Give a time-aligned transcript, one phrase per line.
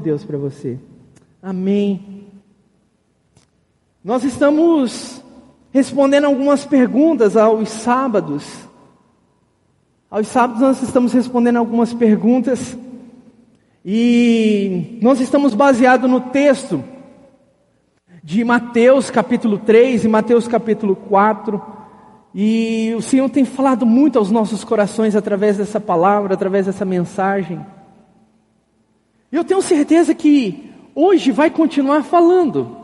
[0.00, 0.78] Deus para você.
[1.42, 2.26] Amém.
[4.02, 5.22] Nós estamos
[5.70, 8.68] respondendo algumas perguntas aos sábados.
[10.10, 12.76] Aos sábados nós estamos respondendo algumas perguntas
[13.84, 16.82] e nós estamos baseados no texto
[18.22, 21.62] de Mateus capítulo 3 e Mateus capítulo 4.
[22.34, 27.60] E o Senhor tem falado muito aos nossos corações através dessa palavra, através dessa mensagem.
[29.32, 32.76] E eu tenho certeza que hoje vai continuar falando.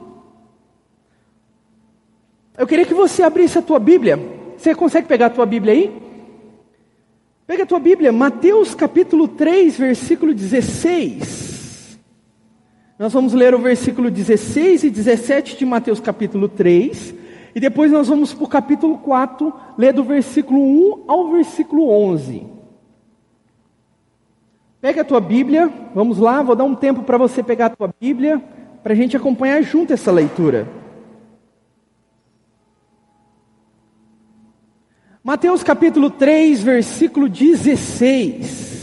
[2.57, 4.19] Eu queria que você abrisse a tua Bíblia.
[4.57, 6.03] Você consegue pegar a tua Bíblia aí?
[7.47, 11.99] Pega a tua Bíblia, Mateus capítulo 3, versículo 16.
[12.99, 17.15] Nós vamos ler o versículo 16 e 17 de Mateus capítulo 3.
[17.55, 22.56] E depois nós vamos para o capítulo 4, ler do versículo 1 ao versículo 11.
[24.81, 27.95] Pega a tua Bíblia, vamos lá, vou dar um tempo para você pegar a tua
[27.99, 28.39] Bíblia,
[28.83, 30.69] para a gente acompanhar junto essa leitura.
[35.25, 38.77] Mateus capítulo 3, versículo 16.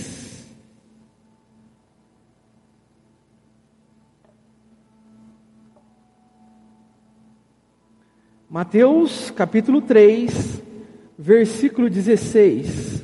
[8.50, 10.62] Mateus capítulo 3,
[11.18, 13.03] versículo 16.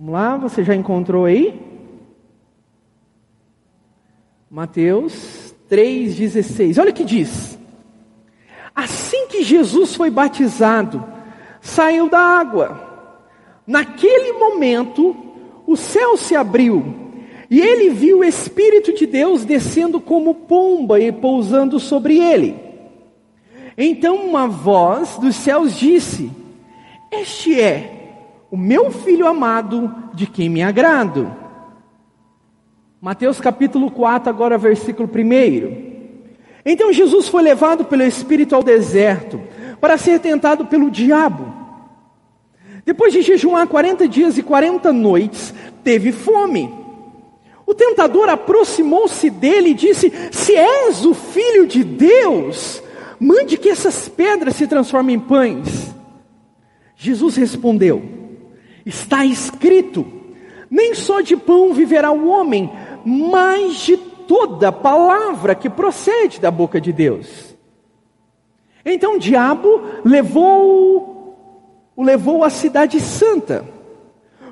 [0.00, 1.60] Vamos lá, você já encontrou aí?
[4.50, 6.80] Mateus 3,16.
[6.80, 7.58] Olha o que diz.
[8.74, 11.04] Assim que Jesus foi batizado,
[11.60, 12.80] saiu da água.
[13.66, 15.14] Naquele momento,
[15.66, 16.94] o céu se abriu
[17.50, 22.56] e ele viu o Espírito de Deus descendo como pomba e pousando sobre ele.
[23.76, 26.30] Então uma voz dos céus disse:
[27.12, 27.99] Este é
[28.50, 31.32] o meu filho amado, de quem me agrado.
[33.00, 35.90] Mateus capítulo 4, agora versículo 1.
[36.66, 39.40] Então Jesus foi levado pelo Espírito ao deserto
[39.80, 41.54] para ser tentado pelo diabo.
[42.84, 46.74] Depois de jejuar 40 dias e 40 noites, teve fome.
[47.64, 52.82] O tentador aproximou-se dele e disse: Se és o filho de Deus,
[53.18, 55.94] mande que essas pedras se transformem em pães.
[56.96, 58.19] Jesus respondeu:
[58.90, 60.04] Está escrito:
[60.68, 62.68] nem só de pão viverá o homem,
[63.06, 67.56] mas de toda palavra que procede da boca de Deus.
[68.84, 71.20] Então o diabo levou
[71.94, 73.64] o levou à cidade santa.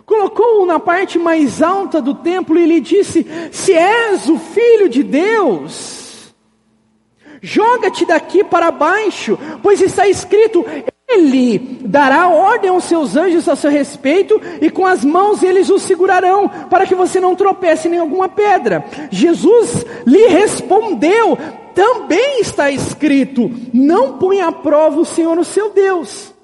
[0.06, 5.02] Colocou-o na parte mais alta do templo e lhe disse: Se és o filho de
[5.02, 6.32] Deus,
[7.42, 10.64] joga-te daqui para baixo, pois está escrito:
[11.08, 15.78] ele dará ordem aos seus anjos a seu respeito, e com as mãos eles o
[15.78, 18.84] segurarão, para que você não tropece em alguma pedra.
[19.10, 21.38] Jesus lhe respondeu:
[21.74, 26.34] também está escrito: não põe à prova o Senhor, o seu Deus.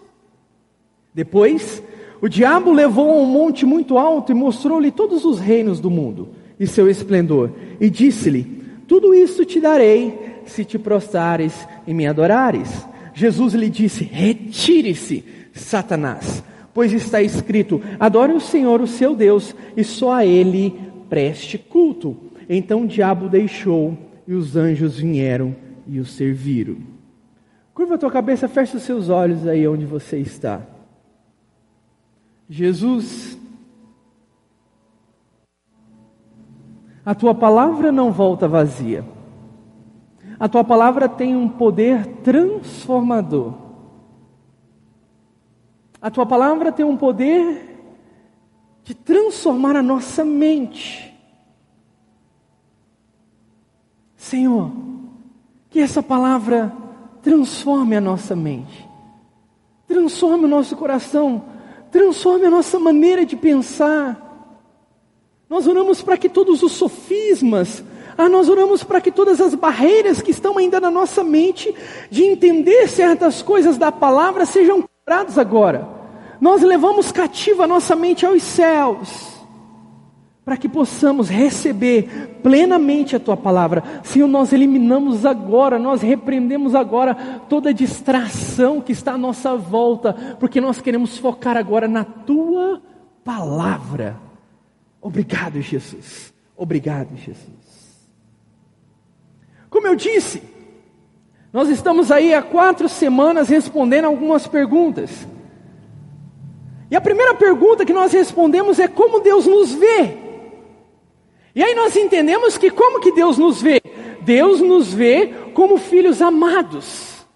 [1.12, 1.82] Depois,
[2.20, 6.28] o diabo levou a um monte muito alto e mostrou-lhe todos os reinos do mundo
[6.58, 8.44] e seu esplendor, e disse-lhe:
[8.86, 12.86] Tudo isto te darei se te prostrares e me adorares.
[13.14, 16.42] Jesus lhe disse: Retire-se, Satanás,
[16.74, 22.16] pois está escrito: Adore o Senhor, o seu Deus, e só a Ele preste culto.
[22.48, 25.54] Então o diabo deixou e os anjos vieram
[25.86, 26.76] e o serviram.
[27.72, 30.62] Curva a tua cabeça, fecha os seus olhos aí onde você está.
[32.48, 33.38] Jesus,
[37.04, 39.04] a tua palavra não volta vazia.
[40.38, 43.54] A tua palavra tem um poder transformador.
[46.00, 47.74] A tua palavra tem um poder
[48.82, 51.14] de transformar a nossa mente.
[54.16, 54.70] Senhor,
[55.70, 56.72] que essa palavra
[57.22, 58.86] transforme a nossa mente,
[59.86, 61.44] transforme o nosso coração,
[61.90, 64.20] transforme a nossa maneira de pensar.
[65.48, 67.82] Nós oramos para que todos os sofismas,
[68.16, 71.74] ah, nós oramos para que todas as barreiras que estão ainda na nossa mente
[72.10, 75.88] de entender certas coisas da palavra sejam quebradas agora.
[76.40, 79.40] Nós levamos cativa a nossa mente aos céus,
[80.44, 83.82] para que possamos receber plenamente a tua palavra.
[84.02, 87.14] Senhor, nós eliminamos agora, nós repreendemos agora
[87.48, 92.82] toda distração que está à nossa volta, porque nós queremos focar agora na tua
[93.24, 94.20] palavra.
[95.00, 96.32] Obrigado, Jesus.
[96.56, 97.63] Obrigado, Jesus.
[99.74, 100.40] Como eu disse,
[101.52, 105.10] nós estamos aí há quatro semanas respondendo algumas perguntas.
[106.88, 110.16] E a primeira pergunta que nós respondemos é como Deus nos vê.
[111.56, 113.82] E aí nós entendemos que como que Deus nos vê?
[114.20, 117.26] Deus nos vê como filhos amados.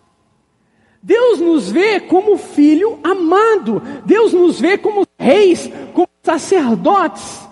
[1.02, 3.82] Deus nos vê como filho amado.
[4.06, 7.47] Deus nos vê como reis, como sacerdotes.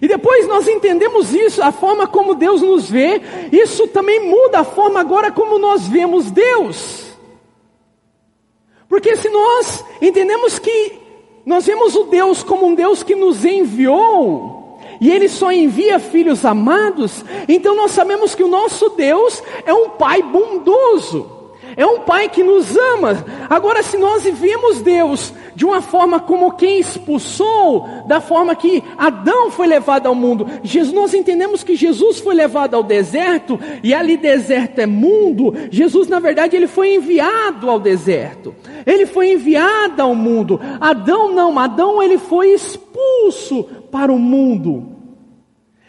[0.00, 3.20] E depois nós entendemos isso, a forma como Deus nos vê,
[3.52, 7.04] isso também muda a forma agora como nós vemos Deus.
[8.88, 10.98] Porque se nós entendemos que
[11.44, 16.44] nós vemos o Deus como um Deus que nos enviou, e Ele só envia filhos
[16.44, 21.33] amados, então nós sabemos que o nosso Deus é um Pai bondoso.
[21.76, 23.24] É um pai que nos ama.
[23.48, 29.50] Agora, se nós vivemos Deus de uma forma como quem expulsou, da forma que Adão
[29.50, 34.16] foi levado ao mundo, Jesus, nós entendemos que Jesus foi levado ao deserto, e ali
[34.16, 35.54] deserto é mundo.
[35.70, 38.54] Jesus, na verdade, ele foi enviado ao deserto.
[38.86, 40.60] Ele foi enviado ao mundo.
[40.80, 44.93] Adão não, Adão ele foi expulso para o mundo.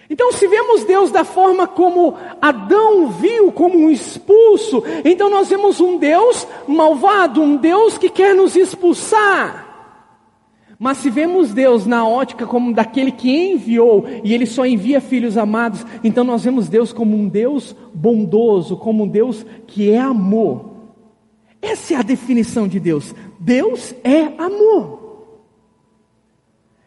[0.10, 5.80] Então, se vemos Deus da forma como Adão viu, como um expulso, então nós vemos
[5.82, 9.66] um Deus malvado, um Deus que quer nos expulsar.
[10.78, 15.38] Mas se vemos Deus na ótica como daquele que enviou, e Ele só envia filhos
[15.38, 20.74] amados, então nós vemos Deus como um Deus bondoso, como um Deus que é amor.
[21.62, 23.16] Essa é a definição de Deus.
[23.40, 25.05] Deus é amor.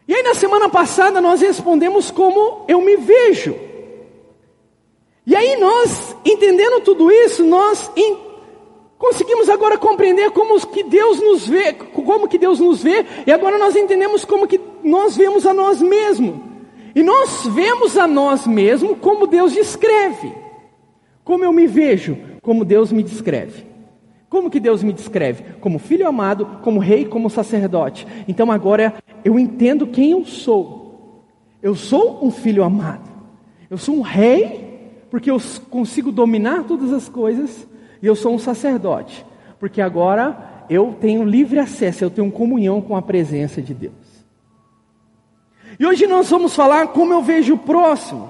[0.09, 3.55] E aí na semana passada nós respondemos como eu me vejo.
[5.23, 8.17] E aí nós, entendendo tudo isso, nós in,
[8.97, 13.59] conseguimos agora compreender como que Deus nos vê, como que Deus nos vê, e agora
[13.59, 16.37] nós entendemos como que nós vemos a nós mesmos.
[16.95, 20.33] E nós vemos a nós mesmos como Deus descreve.
[21.23, 23.68] Como eu me vejo, como Deus me descreve.
[24.29, 25.43] Como que Deus me descreve?
[25.59, 28.05] Como filho amado, como rei, como sacerdote.
[28.27, 28.93] Então agora
[29.25, 31.25] eu entendo quem eu sou.
[31.61, 33.09] Eu sou um filho amado.
[33.69, 37.67] Eu sou um rei, porque eu consigo dominar todas as coisas.
[38.01, 39.25] E eu sou um sacerdote,
[39.59, 43.93] porque agora eu tenho livre acesso, eu tenho comunhão com a presença de Deus.
[45.79, 48.29] E hoje nós vamos falar como eu vejo o próximo.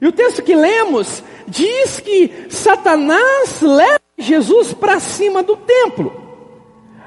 [0.00, 6.14] E o texto que lemos diz que Satanás leva Jesus para cima do templo.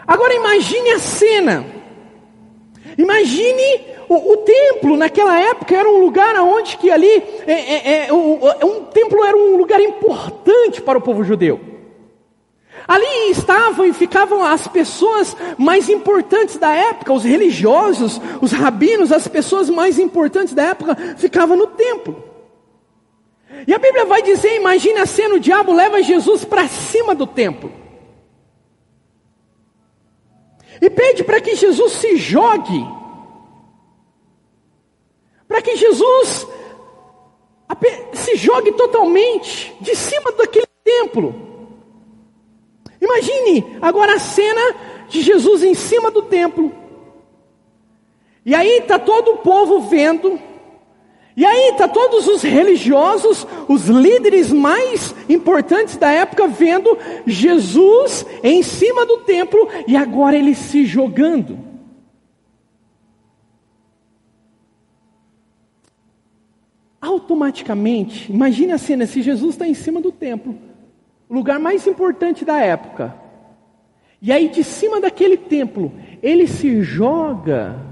[0.05, 1.65] Agora imagine a cena.
[2.97, 8.13] Imagine o, o, templo naquela época era um lugar onde que ali é, é, é,
[8.13, 11.59] o, um templo era um lugar importante para o povo judeu.
[12.87, 19.27] Ali estavam e ficavam as pessoas mais importantes da época, os religiosos, os rabinos, as
[19.27, 22.26] pessoas mais importantes da época ficavam no templo.
[23.65, 27.25] E a Bíblia vai dizer: imagine a cena, o diabo leva Jesus para cima do
[27.25, 27.71] templo.
[30.81, 32.85] E pede para que Jesus se jogue.
[35.47, 36.47] Para que Jesus
[38.13, 41.47] se jogue totalmente de cima daquele templo.
[42.99, 44.75] Imagine agora a cena
[45.07, 46.71] de Jesus em cima do templo.
[48.45, 50.39] E aí está todo o povo vendo
[51.37, 56.97] e aí está todos os religiosos, os líderes mais importantes da época vendo
[57.27, 61.59] Jesus em cima do templo e agora ele se jogando.
[66.99, 70.57] Automaticamente, imagine a cena, se Jesus está em cima do templo,
[71.29, 73.13] o lugar mais importante da época,
[74.19, 77.86] e aí de cima daquele templo, ele se joga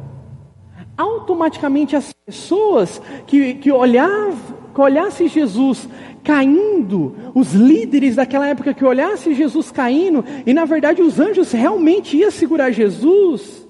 [0.98, 5.88] automaticamente as pessoas que, que, olhavam, que olhassem Jesus
[6.24, 12.18] caindo, os líderes daquela época que olhassem Jesus caindo, e na verdade os anjos realmente
[12.18, 13.68] iam segurar Jesus,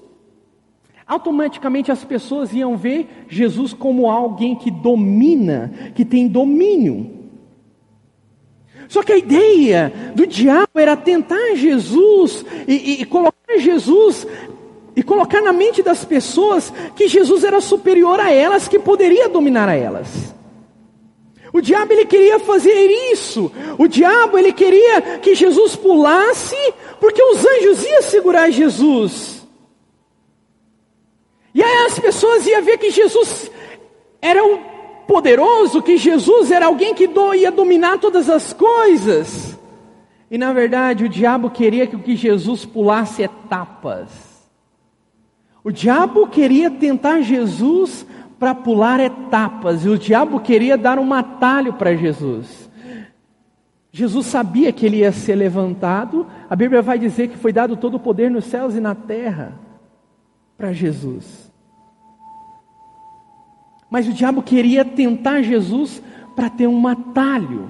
[1.06, 7.14] automaticamente as pessoas iam ver Jesus como alguém que domina, que tem domínio.
[8.88, 14.26] Só que a ideia do diabo era tentar Jesus e, e, e colocar Jesus
[14.96, 19.68] e colocar na mente das pessoas que Jesus era superior a elas, que poderia dominar
[19.68, 20.34] a elas.
[21.52, 22.72] O diabo ele queria fazer
[23.12, 23.52] isso.
[23.78, 26.56] O diabo ele queria que Jesus pulasse,
[26.98, 29.46] porque os anjos iam segurar Jesus.
[31.54, 33.50] E aí as pessoas iam ver que Jesus
[34.20, 34.58] era o
[35.06, 39.58] poderoso, que Jesus era alguém que ia dominar todas as coisas.
[40.30, 44.25] E na verdade o diabo queria que Jesus pulasse etapas.
[45.66, 48.06] O diabo queria tentar Jesus
[48.38, 52.70] para pular etapas, e o diabo queria dar um atalho para Jesus.
[53.90, 57.96] Jesus sabia que ele ia ser levantado, a Bíblia vai dizer que foi dado todo
[57.96, 59.58] o poder nos céus e na terra
[60.56, 61.50] para Jesus.
[63.90, 66.00] Mas o diabo queria tentar Jesus
[66.36, 67.68] para ter um atalho.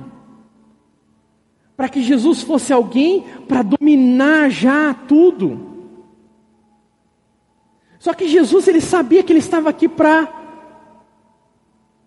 [1.74, 5.75] Para que Jesus fosse alguém para dominar já tudo.
[8.06, 10.32] Só que Jesus ele sabia que ele estava aqui para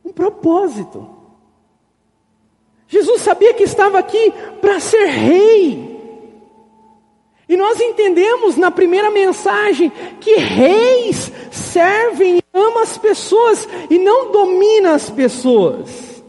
[0.02, 1.06] um propósito.
[2.88, 6.00] Jesus sabia que estava aqui para ser rei.
[7.50, 9.92] E nós entendemos na primeira mensagem
[10.22, 16.24] que reis servem e amam as pessoas e não dominam as pessoas.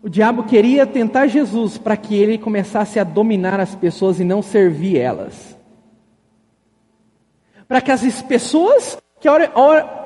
[0.00, 4.42] O diabo queria tentar Jesus para que ele começasse a dominar as pessoas e não
[4.42, 5.57] servir elas.
[7.68, 9.98] Para que as pessoas, que a hora, a hora,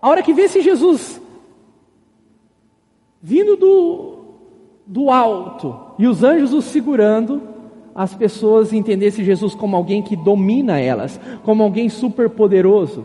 [0.00, 1.20] a hora que visse Jesus
[3.20, 4.18] vindo do,
[4.86, 7.42] do alto e os anjos o segurando,
[7.94, 13.04] as pessoas entendessem Jesus como alguém que domina elas, como alguém super poderoso.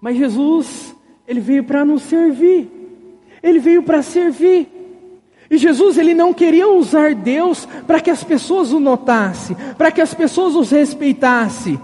[0.00, 0.94] Mas Jesus,
[1.26, 2.70] ele veio para nos servir.
[3.42, 4.68] Ele veio para servir.
[5.50, 10.00] E Jesus, ele não queria usar Deus para que as pessoas o notassem, para que
[10.00, 11.80] as pessoas os respeitassem.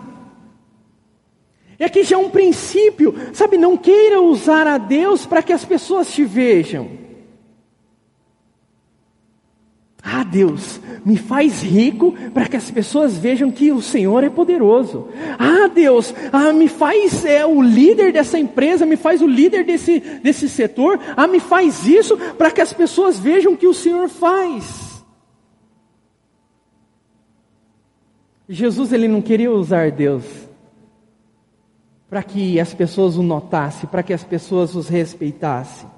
[1.84, 3.58] E aqui já é um princípio, sabe?
[3.58, 6.88] Não queira usar a Deus para que as pessoas te vejam.
[10.02, 15.08] Ah, Deus, me faz rico para que as pessoas vejam que o Senhor é poderoso.
[15.38, 20.00] Ah, Deus, ah, me faz é, o líder dessa empresa, me faz o líder desse,
[20.00, 20.98] desse setor.
[21.14, 25.04] Ah, me faz isso para que as pessoas vejam que o Senhor faz.
[28.48, 30.43] Jesus ele não queria usar Deus
[32.14, 35.90] para que as pessoas o notassem, para que as pessoas os respeitassem.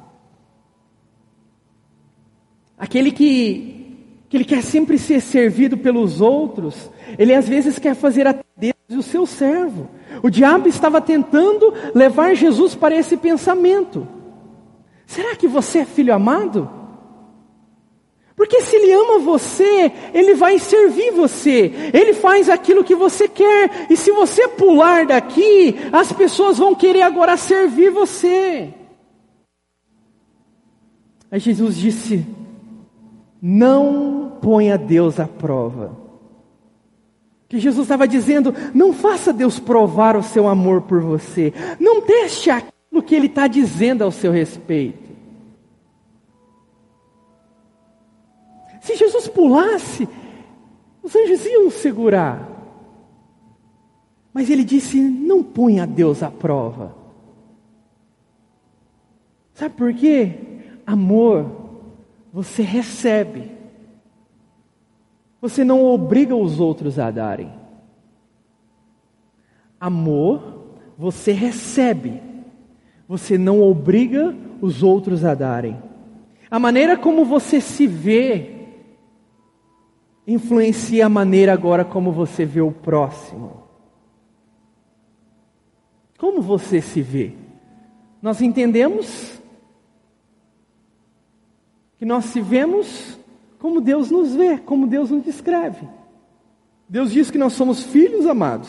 [2.79, 8.27] Aquele que que ele quer sempre ser servido pelos outros, ele às vezes quer fazer
[8.27, 9.91] a Deus o seu servo.
[10.23, 14.09] O diabo estava tentando levar Jesus para esse pensamento.
[15.05, 16.71] Será que você é filho amado?
[18.37, 21.73] Porque se ele ama você, ele vai servir você.
[21.93, 23.87] Ele faz aquilo que você quer.
[23.91, 28.75] E se você pular daqui, as pessoas vão querer agora servir você.
[31.31, 32.27] Aí Jesus disse:
[33.41, 35.97] não ponha Deus à prova.
[37.49, 41.55] Que Jesus estava dizendo: não faça Deus provar o seu amor por você.
[41.81, 45.06] Não teste aquilo que Ele está dizendo ao seu respeito.
[48.87, 50.09] Se Jesus pulasse,
[51.03, 52.49] os anjos iam segurar.
[54.33, 56.95] Mas ele disse: não ponha Deus à prova.
[59.55, 60.39] Sabe por quê?
[60.87, 61.51] Amor
[62.33, 63.51] você recebe.
[65.41, 67.53] Você não obriga os outros a darem.
[69.81, 72.23] Amor, você recebe.
[73.09, 75.77] Você não obriga os outros a darem.
[76.49, 78.56] A maneira como você se vê
[80.27, 83.63] influencia a maneira agora como você vê o próximo.
[86.19, 87.33] Como você se vê?
[88.21, 89.41] Nós entendemos
[91.99, 93.19] que nós se vemos
[93.59, 95.87] como Deus nos vê, como Deus nos descreve.
[96.89, 98.69] Deus diz que nós somos filhos amados,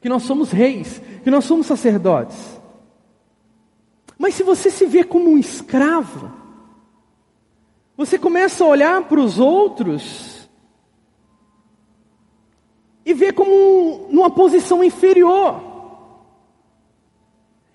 [0.00, 2.58] que nós somos reis, que nós somos sacerdotes.
[4.18, 6.30] Mas se você se vê como um escravo,
[7.98, 10.48] você começa a olhar para os outros
[13.04, 15.60] e ver como um, numa posição inferior.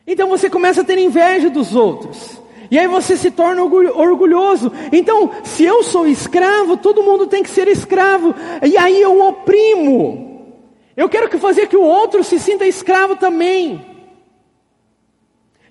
[0.07, 2.41] Então você começa a ter inveja dos outros.
[2.71, 4.71] E aí você se torna orgulhoso.
[4.93, 8.33] Então, se eu sou escravo, todo mundo tem que ser escravo.
[8.65, 10.55] E aí eu oprimo.
[10.95, 13.85] Eu quero que fazer que o outro se sinta escravo também.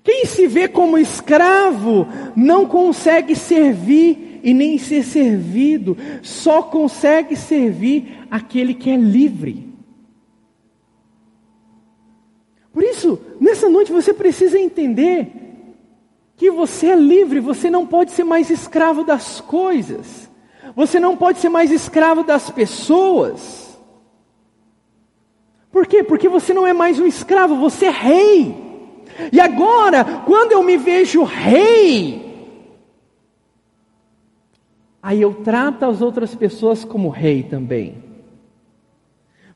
[0.03, 8.25] Quem se vê como escravo não consegue servir e nem ser servido, só consegue servir
[8.29, 9.73] aquele que é livre.
[12.73, 15.31] Por isso, nessa noite você precisa entender
[16.35, 20.29] que você é livre, você não pode ser mais escravo das coisas,
[20.75, 23.79] você não pode ser mais escravo das pessoas.
[25.71, 26.03] Por quê?
[26.03, 28.55] Porque você não é mais um escravo, você é rei.
[29.31, 32.22] E agora, quando eu me vejo rei,
[35.03, 38.01] aí eu trato as outras pessoas como rei também.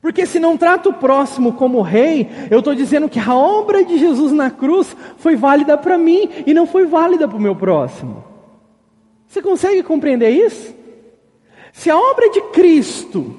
[0.02, 3.98] Porque se não trato o próximo como rei, eu estou dizendo que a obra de
[3.98, 8.22] Jesus na cruz foi válida para mim e não foi válida para o meu próximo.
[9.26, 10.74] Você consegue compreender isso?
[11.72, 13.34] Se a obra de Cristo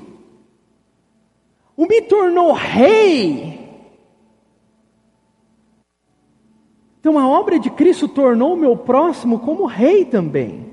[1.78, 3.60] o me tornou rei,
[7.00, 10.69] Então a obra de Cristo tornou o meu próximo como rei também.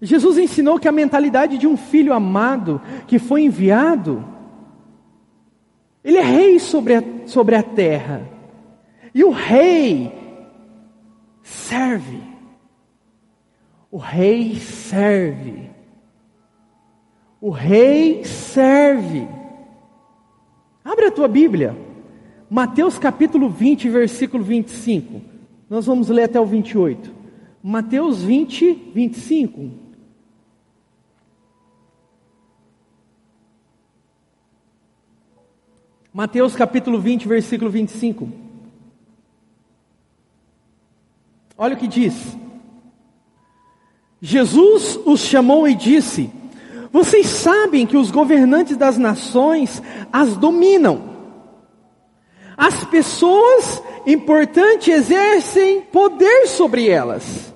[0.00, 4.24] Jesus ensinou que a mentalidade de um filho amado que foi enviado,
[6.04, 8.28] ele é rei sobre a, sobre a terra.
[9.14, 10.12] E o rei
[11.42, 12.20] serve.
[13.90, 15.70] O rei serve.
[17.40, 19.26] O rei serve.
[20.84, 21.76] Abre a tua Bíblia.
[22.48, 25.20] Mateus capítulo 20, versículo 25.
[25.68, 27.10] Nós vamos ler até o 28.
[27.62, 29.85] Mateus 20, 25.
[36.16, 38.26] Mateus capítulo 20, versículo 25.
[41.58, 42.14] Olha o que diz.
[44.22, 46.30] Jesus os chamou e disse:
[46.90, 51.16] Vocês sabem que os governantes das nações as dominam
[52.56, 57.54] as pessoas importantes exercem poder sobre elas.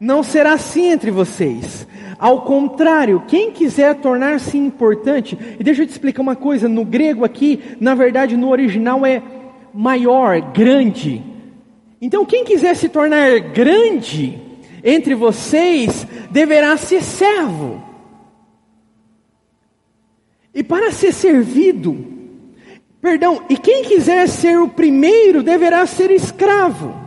[0.00, 1.86] Não será assim entre vocês.
[2.18, 7.24] Ao contrário, quem quiser tornar-se importante, e deixa eu te explicar uma coisa: no grego
[7.24, 9.22] aqui, na verdade, no original é
[9.72, 11.22] maior, grande.
[12.00, 14.40] Então, quem quiser se tornar grande
[14.82, 17.82] entre vocês, deverá ser servo.
[20.54, 22.16] E para ser servido,
[23.06, 27.05] Perdão, e quem quiser ser o primeiro deverá ser escravo.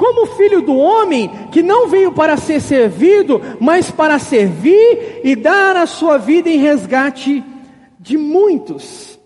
[0.00, 5.76] Como filho do homem que não veio para ser servido, mas para servir e dar
[5.76, 7.44] a sua vida em resgate
[7.98, 9.20] de muitos.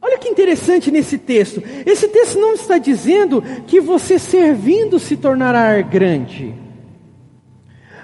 [0.00, 1.62] Olha que interessante nesse texto.
[1.84, 6.54] Esse texto não está dizendo que você servindo se tornará grande.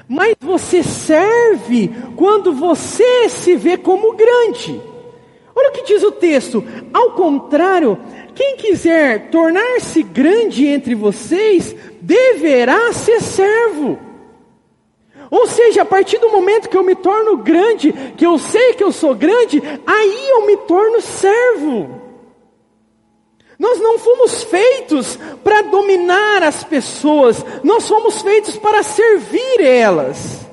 [0.07, 4.79] Mas você serve quando você se vê como grande.
[5.55, 6.63] Olha o que diz o texto.
[6.93, 7.99] Ao contrário,
[8.37, 13.99] quem quiser tornar-se grande entre vocês, deverá ser servo.
[15.31, 18.85] Ou seja, a partir do momento que eu me torno grande, que eu sei que
[18.85, 22.03] eu sou grande, aí eu me torno servo.
[23.59, 30.46] Nós não fomos feitos para dominar as pessoas, nós fomos feitos para servir elas.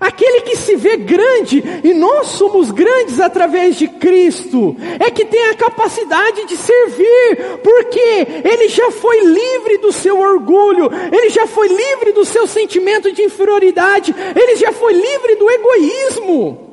[0.00, 5.46] Aquele que se vê grande, e nós somos grandes através de Cristo, é que tem
[5.46, 11.68] a capacidade de servir, porque ele já foi livre do seu orgulho, ele já foi
[11.68, 16.67] livre do seu sentimento de inferioridade, ele já foi livre do egoísmo.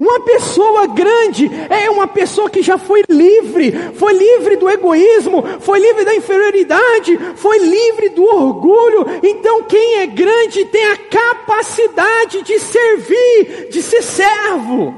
[0.00, 5.80] Uma pessoa grande é uma pessoa que já foi livre, foi livre do egoísmo, foi
[5.80, 9.06] livre da inferioridade, foi livre do orgulho.
[9.24, 14.94] Então, quem é grande tem a capacidade de servir, de ser servo.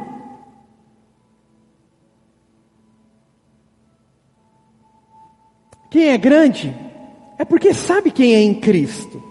[5.90, 6.76] Quem é grande
[7.38, 9.22] é porque sabe quem é em Cristo.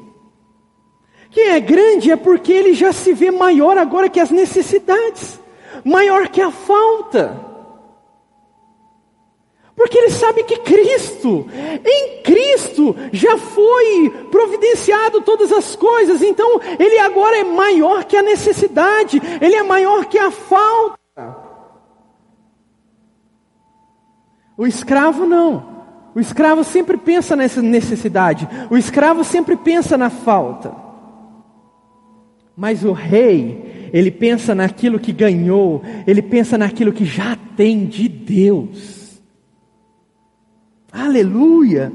[1.30, 5.40] Quem é grande é porque ele já se vê maior agora que as necessidades
[5.84, 7.50] maior que a falta.
[9.80, 11.48] Porque ele sabe que Cristo,
[11.86, 18.22] em Cristo, já foi providenciado todas as coisas, então ele agora é maior que a
[18.22, 21.00] necessidade, ele é maior que a falta.
[24.58, 25.80] O escravo não.
[26.14, 30.76] O escravo sempre pensa nessa necessidade, o escravo sempre pensa na falta.
[32.58, 38.08] Mas o rei, ele pensa naquilo que ganhou, ele pensa naquilo que já tem de
[38.08, 39.22] Deus.
[40.92, 41.92] Aleluia!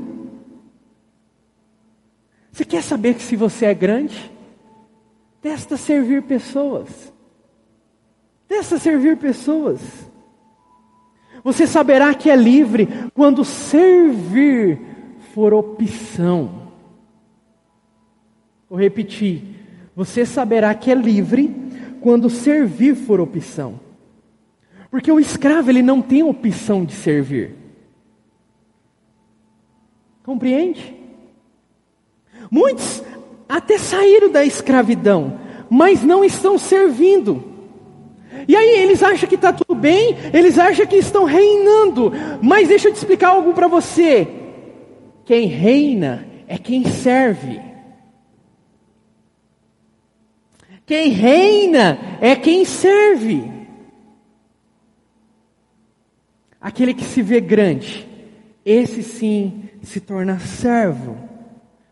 [2.52, 4.30] Você quer saber que se você é grande?
[5.42, 7.12] Testa servir pessoas.
[8.46, 9.80] Testa servir pessoas.
[11.42, 14.80] Você saberá que é livre quando servir
[15.34, 16.70] for opção.
[18.70, 19.42] Vou repetir.
[19.96, 21.54] Você saberá que é livre
[22.04, 23.80] quando servir for opção.
[24.90, 27.56] Porque o escravo ele não tem opção de servir.
[30.22, 30.94] Compreende?
[32.50, 33.02] Muitos
[33.48, 35.40] até saíram da escravidão,
[35.70, 37.42] mas não estão servindo.
[38.46, 42.12] E aí eles acham que está tudo bem, eles acham que estão reinando.
[42.42, 44.28] Mas deixa eu te explicar algo para você.
[45.24, 47.62] Quem reina é quem serve.
[50.86, 53.50] Quem reina é quem serve.
[56.60, 58.06] Aquele que se vê grande,
[58.64, 61.16] esse sim se torna servo.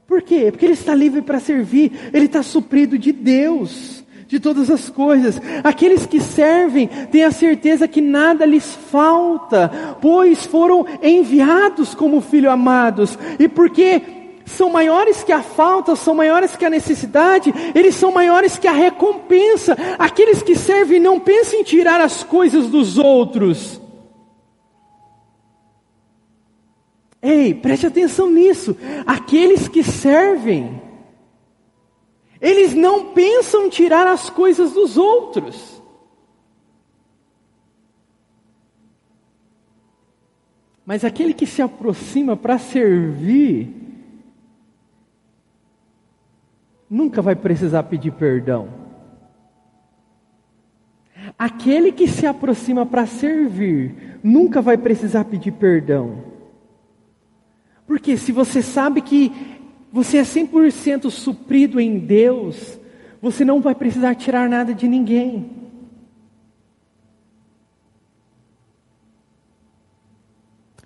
[0.07, 0.50] Por quê?
[0.50, 4.02] Porque ele está livre para servir, ele está suprido de Deus.
[4.33, 5.38] de todas as coisas.
[5.62, 12.50] Aqueles que servem têm a certeza que nada lhes falta, pois foram enviados como filhos
[12.50, 14.00] amados, e porque
[14.44, 18.72] são maiores que a falta, são maiores que a necessidade, eles são maiores que a
[18.72, 19.76] recompensa.
[19.98, 23.81] Aqueles que servem não pensam em tirar as coisas dos outros.
[27.20, 28.76] Ei, preste atenção nisso.
[29.07, 30.83] Aqueles que servem
[32.42, 35.81] eles não pensam tirar as coisas dos outros.
[40.85, 43.72] Mas aquele que se aproxima para servir,
[46.92, 48.68] nunca vai precisar pedir perdão.
[51.38, 56.18] Aquele que se aproxima para servir, nunca vai precisar pedir perdão.
[57.87, 59.33] Porque se você sabe que
[59.90, 62.78] você é 100% suprido em Deus,
[63.22, 65.50] você não vai precisar tirar nada de ninguém.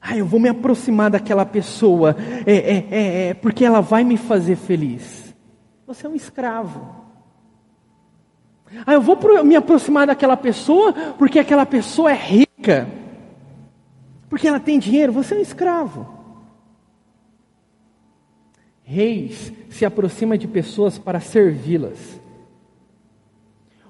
[0.01, 2.14] Ah, eu vou me aproximar daquela pessoa,
[2.47, 5.26] é, é, é, é, porque ela vai me fazer feliz.
[5.87, 7.07] Você é um escravo.
[8.85, 12.88] Ah, eu vou me aproximar daquela pessoa porque aquela pessoa é rica,
[14.29, 15.12] porque ela tem dinheiro.
[15.12, 16.14] Você é um escravo.
[18.83, 22.20] Reis se aproxima de pessoas para servi-las.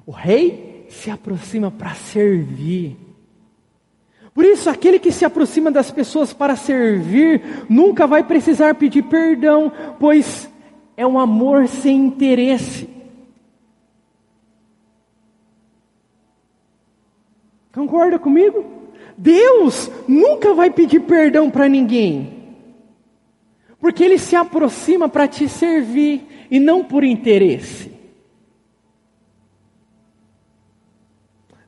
[0.04, 2.96] O rei se aproxima para servir.
[4.34, 9.72] Por isso, aquele que se aproxima das pessoas para servir nunca vai precisar pedir perdão,
[9.98, 10.48] pois
[10.96, 12.88] é um amor sem interesse.
[17.72, 18.64] Concorda comigo?
[19.18, 22.54] Deus nunca vai pedir perdão para ninguém.
[23.78, 27.94] Porque ele se aproxima para te servir e não por interesse.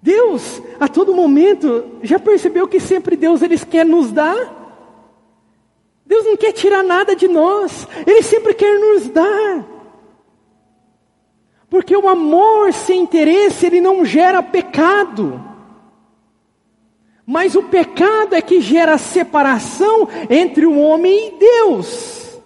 [0.00, 4.58] Deus, a todo momento, já percebeu que sempre Deus ele quer nos dar?
[6.08, 9.64] Deus não quer tirar nada de nós, Ele sempre quer nos dar.
[11.68, 15.38] Porque o amor sem interesse, ele não gera pecado.
[17.26, 22.40] Mas o pecado é que gera separação entre o homem e Deus.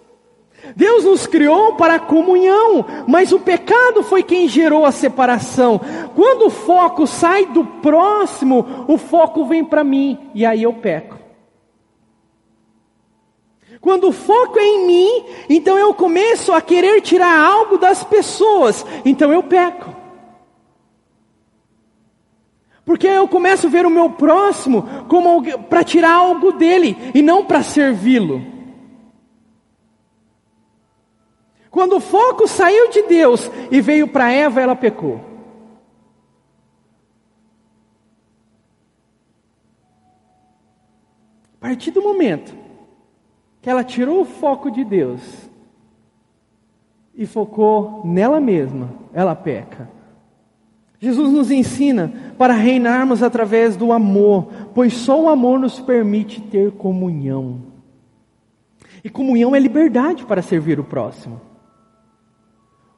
[0.75, 5.79] Deus nos criou para a comunhão, mas o pecado foi quem gerou a separação.
[6.15, 11.22] Quando o foco sai do próximo, o foco vem para mim e aí eu peco.
[13.83, 18.85] Quando o foco é em mim, então eu começo a querer tirar algo das pessoas,
[19.03, 19.93] então eu peco.
[22.85, 27.43] Porque eu começo a ver o meu próximo como para tirar algo dele e não
[27.43, 28.41] para servi-lo.
[31.69, 35.19] Quando o foco saiu de Deus e veio para Eva, ela pecou.
[41.59, 42.62] A partir do momento
[43.63, 45.21] que ela tirou o foco de Deus
[47.15, 49.89] e focou nela mesma, ela peca.
[50.99, 56.71] Jesus nos ensina para reinarmos através do amor, pois só o amor nos permite ter
[56.71, 57.61] comunhão.
[59.01, 61.39] E comunhão é liberdade para servir o próximo.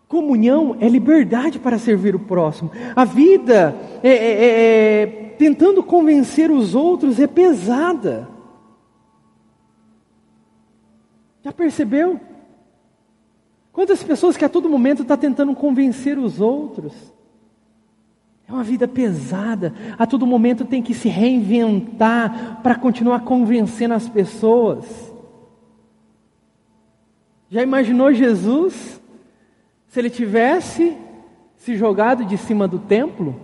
[0.07, 2.71] Comunhão é liberdade para servir o próximo.
[2.95, 5.05] A vida é, é, é, é
[5.37, 8.34] tentando convencer os outros é pesada.
[11.45, 12.19] Já percebeu?
[13.71, 17.13] Quantas pessoas que a todo momento estão tá tentando convencer os outros?
[18.47, 24.09] É uma vida pesada, a todo momento tem que se reinventar para continuar convencendo as
[24.09, 25.13] pessoas.
[27.47, 28.99] Já imaginou Jesus
[29.87, 30.97] se ele tivesse
[31.57, 33.39] se jogado de cima do templo?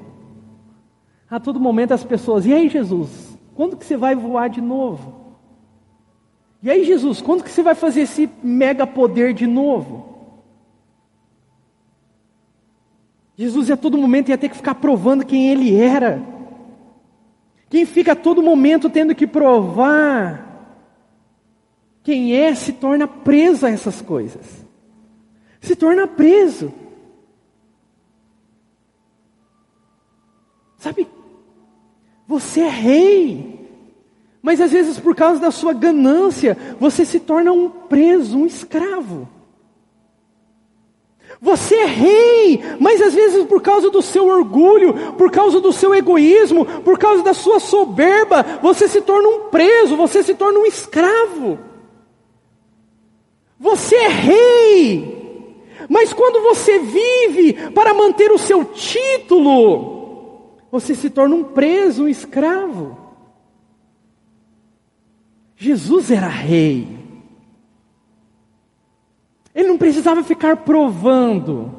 [1.29, 5.20] A todo momento as pessoas, e aí Jesus, quando que você vai voar de novo?
[6.63, 10.11] E aí Jesus, quando que você vai fazer esse mega poder de novo?
[13.35, 16.21] Jesus a todo momento ia ter que ficar provando quem ele era.
[17.69, 20.51] Quem fica a todo momento tendo que provar
[22.03, 24.65] quem é, se torna preso a essas coisas.
[25.59, 26.73] Se torna preso.
[30.77, 31.07] Sabe,
[32.27, 33.60] você é rei,
[34.41, 39.27] mas às vezes por causa da sua ganância, você se torna um preso, um escravo.
[41.39, 45.93] Você é rei, mas às vezes por causa do seu orgulho, por causa do seu
[45.93, 50.65] egoísmo, por causa da sua soberba, você se torna um preso, você se torna um
[50.65, 51.57] escravo.
[53.59, 55.21] Você é rei,
[55.87, 62.07] Mas quando você vive para manter o seu título, você se torna um preso, um
[62.07, 63.00] escravo.
[65.61, 66.87] Jesus era rei.
[69.53, 71.71] Ele não precisava ficar provando.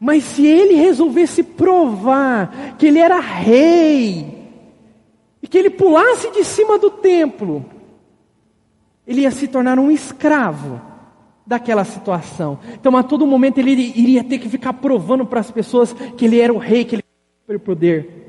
[0.00, 4.50] Mas se ele resolvesse provar que ele era rei,
[5.40, 7.64] e que ele pulasse de cima do templo,
[9.06, 10.80] ele ia se tornar um escravo
[11.46, 12.58] daquela situação.
[12.74, 16.40] Então, a todo momento, ele iria ter que ficar provando para as pessoas que ele
[16.40, 17.04] era o rei, que ele
[17.48, 18.27] era o poder.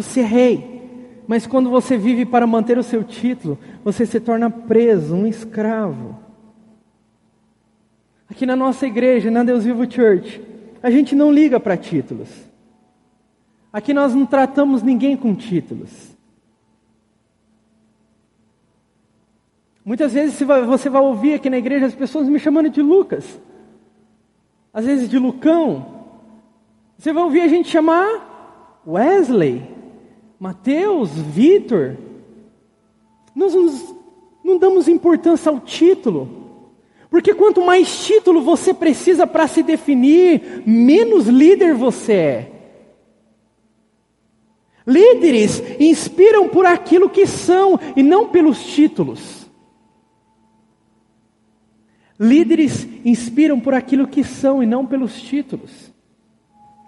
[0.00, 4.48] Você é rei, mas quando você vive para manter o seu título, você se torna
[4.50, 6.18] preso, um escravo.
[8.26, 10.40] Aqui na nossa igreja, na Deus Vivo Church,
[10.82, 12.30] a gente não liga para títulos.
[13.70, 16.16] Aqui nós não tratamos ninguém com títulos.
[19.84, 23.38] Muitas vezes você vai ouvir aqui na igreja as pessoas me chamando de Lucas,
[24.72, 26.06] às vezes de Lucão.
[26.96, 28.30] Você vai ouvir a gente chamar
[28.86, 29.79] Wesley,
[30.40, 31.98] Mateus, Vitor,
[33.34, 33.52] nós
[34.42, 36.64] não damos importância ao título,
[37.10, 42.52] porque quanto mais título você precisa para se definir, menos líder você é.
[44.86, 49.46] Líderes inspiram por aquilo que são e não pelos títulos.
[52.18, 55.92] Líderes inspiram por aquilo que são e não pelos títulos.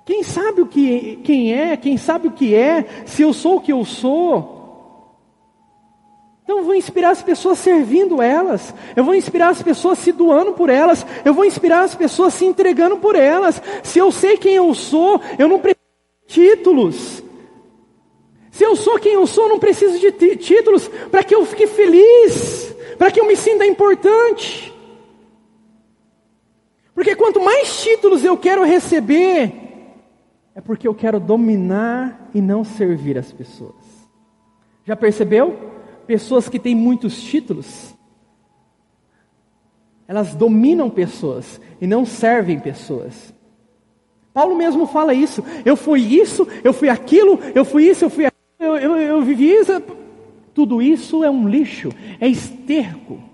[0.05, 3.61] Quem sabe o que quem é, quem sabe o que é, se eu sou o
[3.61, 4.61] que eu sou.
[6.43, 10.53] Então eu vou inspirar as pessoas servindo elas, eu vou inspirar as pessoas se doando
[10.53, 13.62] por elas, eu vou inspirar as pessoas se entregando por elas.
[13.83, 15.81] Se eu sei quem eu sou, eu não preciso
[16.27, 17.23] de títulos.
[18.51, 21.67] Se eu sou quem eu sou, eu não preciso de títulos para que eu fique
[21.69, 24.73] feliz, para que eu me sinta importante.
[26.95, 29.62] Porque quanto mais títulos eu quero receber,
[30.55, 34.09] é porque eu quero dominar e não servir as pessoas.
[34.85, 35.71] Já percebeu?
[36.07, 37.95] Pessoas que têm muitos títulos,
[40.07, 43.33] elas dominam pessoas e não servem pessoas.
[44.35, 45.45] Paulo mesmo fala isso.
[45.65, 49.23] Eu fui isso, eu fui aquilo, eu fui isso, eu fui aquilo, eu, eu, eu
[49.23, 49.83] vivi isso.
[50.53, 53.32] Tudo isso é um lixo, é esterco.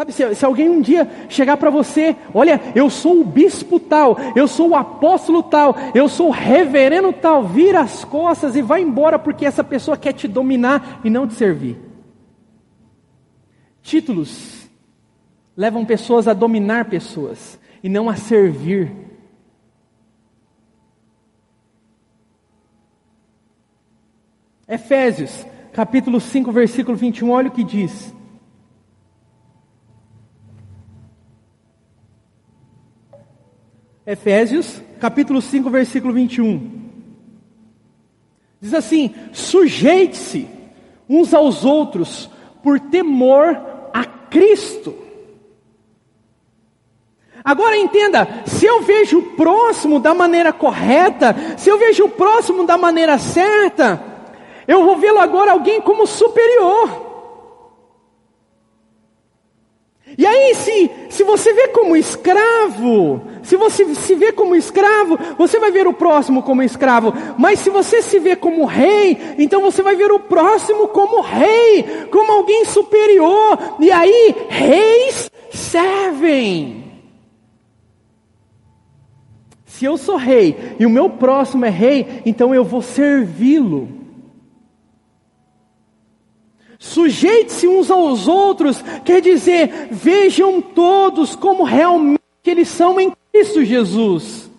[0.00, 4.16] Sabe, se, se, alguém um dia chegar para você, olha, eu sou o bispo tal,
[4.34, 8.80] eu sou o apóstolo tal, eu sou o reverendo tal, vira as costas e vai
[8.80, 11.78] embora porque essa pessoa quer te dominar e não te servir.
[13.82, 14.70] Títulos
[15.54, 18.90] levam pessoas a dominar pessoas e não a servir.
[24.66, 28.18] Efésios, capítulo 5, versículo 21, olha o que diz.
[34.10, 36.68] Efésios, capítulo 5, versículo 21.
[38.60, 40.48] Diz assim: sujeite-se
[41.08, 42.28] uns aos outros
[42.60, 43.56] por temor
[43.94, 44.96] a Cristo.
[47.44, 52.66] Agora entenda, se eu vejo o próximo da maneira correta, se eu vejo o próximo
[52.66, 54.02] da maneira certa,
[54.66, 57.10] eu vou vê-lo agora alguém como superior.
[60.18, 65.58] E aí, se, se você vê como escravo, se você se vê como escravo, você
[65.58, 67.12] vai ver o próximo como escravo.
[67.38, 72.06] Mas se você se vê como rei, então você vai ver o próximo como rei,
[72.10, 73.58] como alguém superior.
[73.80, 76.80] E aí, reis servem.
[79.66, 83.88] Se eu sou rei e o meu próximo é rei, então eu vou servi-lo.
[86.78, 94.50] Sujeite-se uns aos outros, quer dizer, vejam todos como realmente eles são em Cristo Jesus.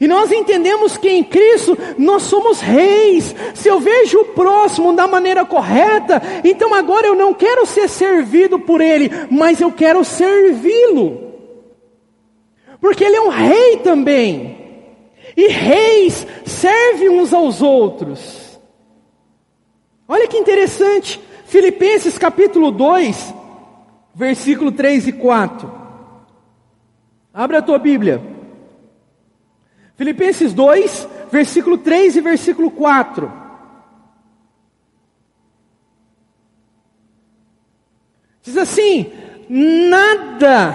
[0.00, 3.34] E nós entendemos que em Cristo nós somos reis.
[3.54, 8.58] Se eu vejo o próximo da maneira correta, então agora eu não quero ser servido
[8.58, 11.28] por ele, mas eu quero servi-lo.
[12.80, 14.56] Porque ele é um rei também.
[15.36, 18.58] E reis servem uns aos outros.
[20.06, 23.34] Olha que interessante, Filipenses capítulo 2,
[24.14, 25.77] versículo 3 e 4.
[27.38, 28.20] Abra a tua Bíblia.
[29.96, 33.32] Filipenses 2, versículo 3 e versículo 4.
[38.42, 39.12] Diz assim:
[39.48, 40.74] nada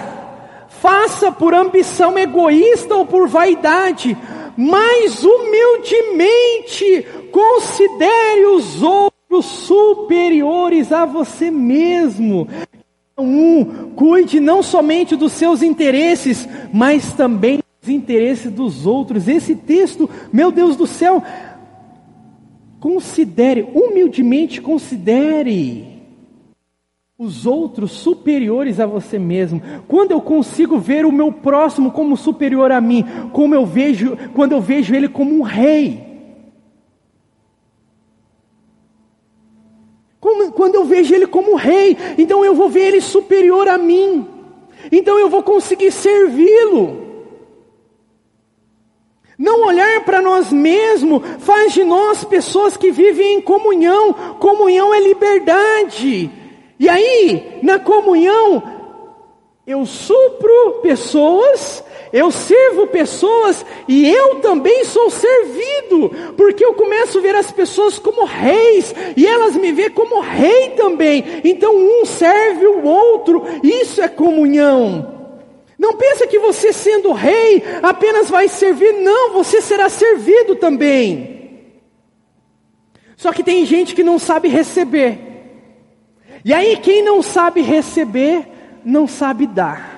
[0.70, 4.16] faça por ambição egoísta ou por vaidade,
[4.56, 12.48] mais humildemente considere os outros superiores a você mesmo.
[13.16, 19.28] Um, cuide não somente dos seus interesses, mas também dos interesses dos outros.
[19.28, 21.22] Esse texto, meu Deus do céu,
[22.80, 25.94] considere, humildemente considere
[27.16, 29.62] os outros superiores a você mesmo.
[29.86, 34.52] Quando eu consigo ver o meu próximo como superior a mim, como eu vejo, quando
[34.52, 36.13] eu vejo ele como um rei.
[40.52, 44.26] Quando eu vejo ele como rei, então eu vou ver ele superior a mim.
[44.90, 47.04] Então eu vou conseguir servi-lo.
[49.36, 54.12] Não olhar para nós mesmos faz de nós pessoas que vivem em comunhão.
[54.38, 56.30] Comunhão é liberdade.
[56.78, 58.62] E aí, na comunhão,
[59.66, 61.82] eu supro pessoas,
[62.14, 67.98] eu sirvo pessoas e eu também sou servido, porque eu começo a ver as pessoas
[67.98, 71.42] como reis e elas me veem como rei também.
[71.42, 75.12] Então um serve o outro, isso é comunhão.
[75.76, 81.64] Não pensa que você sendo rei apenas vai servir, não, você será servido também.
[83.16, 85.18] Só que tem gente que não sabe receber.
[86.44, 88.46] E aí quem não sabe receber,
[88.84, 89.93] não sabe dar.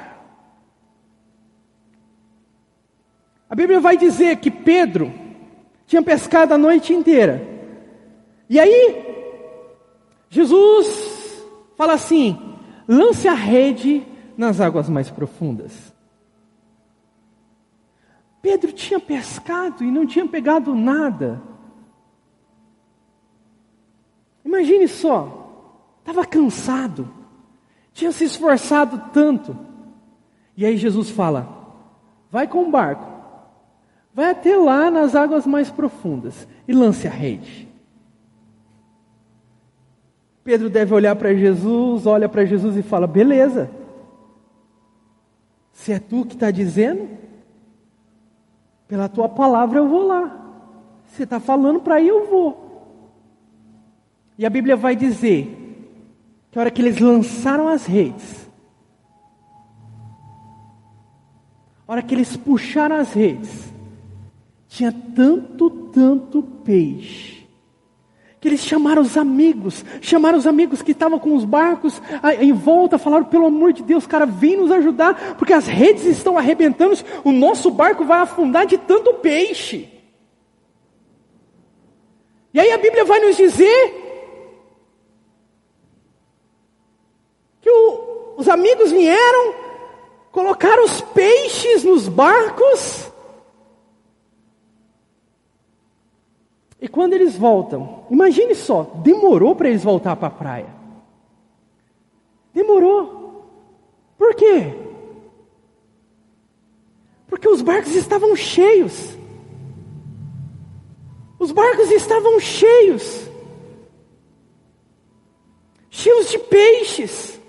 [3.48, 5.12] A Bíblia vai dizer que Pedro
[5.86, 7.46] tinha pescado a noite inteira.
[8.48, 9.06] E aí
[10.28, 11.44] Jesus
[11.76, 12.38] fala assim:
[12.88, 14.06] lance a rede
[14.36, 15.94] nas águas mais profundas.
[18.42, 21.42] Pedro tinha pescado e não tinha pegado nada.
[24.44, 27.12] Imagine só, estava cansado,
[27.92, 29.56] tinha se esforçado tanto.
[30.56, 31.48] E aí Jesus fala:
[32.30, 33.15] vai com o barco,
[34.16, 37.68] vai até lá nas águas mais profundas e lance a rede.
[40.42, 43.70] Pedro deve olhar para Jesus, olha para Jesus e fala: beleza.
[45.70, 47.06] Se é tu que está dizendo,
[48.88, 50.34] pela tua palavra eu vou lá.
[51.06, 52.64] Você está falando para ir, eu vou.
[54.38, 55.84] E a Bíblia vai dizer
[56.50, 58.50] que a hora que eles lançaram as redes,
[61.86, 63.75] a hora que eles puxaram as redes,
[64.76, 67.36] tinha tanto, tanto peixe
[68.38, 72.00] que eles chamaram os amigos, chamaram os amigos que estavam com os barcos
[72.38, 76.36] em volta, falaram: pelo amor de Deus, cara, vem nos ajudar, porque as redes estão
[76.36, 79.88] arrebentando, o nosso barco vai afundar de tanto peixe.
[82.52, 83.94] E aí a Bíblia vai nos dizer
[87.62, 89.54] que o, os amigos vieram,
[90.30, 93.10] colocaram os peixes nos barcos,
[96.86, 100.68] E quando eles voltam, imagine só, demorou para eles voltar para a praia.
[102.54, 103.44] Demorou.
[104.16, 104.72] Por quê?
[107.26, 109.18] Porque os barcos estavam cheios.
[111.40, 113.28] Os barcos estavam cheios.
[115.90, 117.40] Cheios de peixes.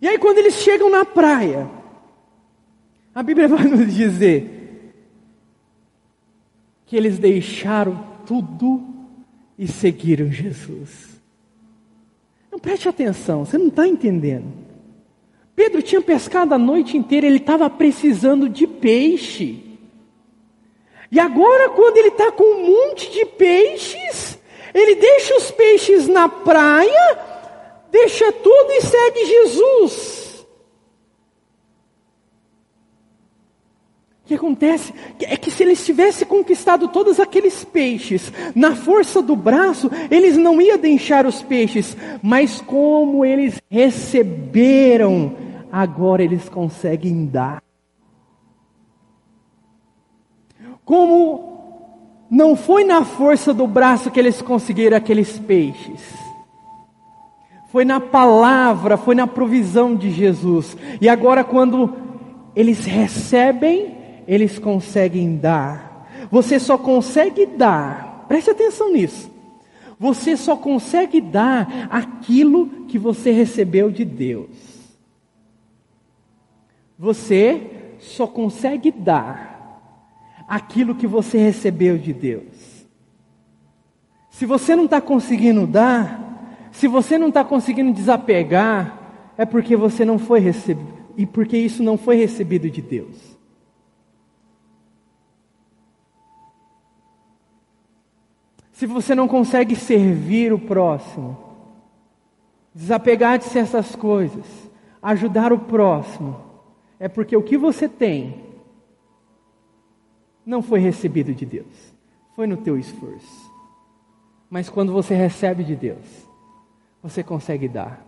[0.00, 1.68] E aí, quando eles chegam na praia,
[3.14, 4.61] a Bíblia vai nos dizer
[6.92, 8.82] que eles deixaram tudo
[9.58, 11.18] e seguiram Jesus.
[12.50, 14.52] Não preste atenção, você não está entendendo.
[15.56, 19.78] Pedro tinha pescado a noite inteira, ele estava precisando de peixe.
[21.10, 24.38] E agora, quando ele está com um monte de peixes,
[24.74, 27.18] ele deixa os peixes na praia,
[27.90, 30.46] deixa tudo e segue Jesus.
[34.21, 34.94] O que acontece?
[35.20, 40.60] É que se eles tivessem conquistado todos aqueles peixes, na força do braço, eles não
[40.60, 45.34] iam deixar os peixes, mas como eles receberam,
[45.70, 47.62] agora eles conseguem dar.
[50.84, 56.00] Como não foi na força do braço que eles conseguiram aqueles peixes,
[57.70, 61.94] foi na palavra, foi na provisão de Jesus, e agora quando
[62.54, 64.01] eles recebem,
[64.32, 66.08] eles conseguem dar.
[66.30, 69.30] Você só consegue dar, preste atenção nisso.
[70.00, 74.48] Você só consegue dar aquilo que você recebeu de Deus.
[76.98, 77.60] Você
[77.98, 79.52] só consegue dar
[80.48, 82.86] aquilo que você recebeu de Deus.
[84.30, 90.06] Se você não está conseguindo dar, se você não está conseguindo desapegar, é porque você
[90.06, 93.31] não foi recebido, e porque isso não foi recebido de Deus.
[98.72, 101.36] Se você não consegue servir o próximo,
[102.74, 104.46] desapegar de certas coisas,
[105.02, 106.40] ajudar o próximo,
[106.98, 108.42] é porque o que você tem
[110.44, 111.94] não foi recebido de Deus,
[112.34, 113.52] foi no teu esforço.
[114.48, 116.26] Mas quando você recebe de Deus,
[117.02, 118.04] você consegue dar.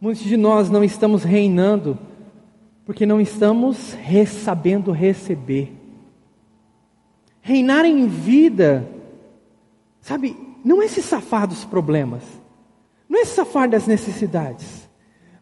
[0.00, 1.98] Muitos de nós não estamos reinando
[2.84, 3.96] porque não estamos
[4.26, 5.81] sabendo receber.
[7.42, 8.88] Reinar em vida,
[10.00, 12.22] sabe, não é se safar dos problemas,
[13.08, 14.88] não é se safar das necessidades,